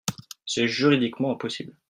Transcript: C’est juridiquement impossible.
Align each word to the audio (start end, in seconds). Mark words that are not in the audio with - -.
C’est 0.47 0.65
juridiquement 0.67 1.29
impossible. 1.31 1.75